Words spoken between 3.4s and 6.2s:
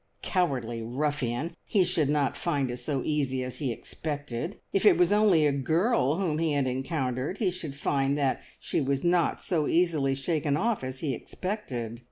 as he expected! If it was only a girl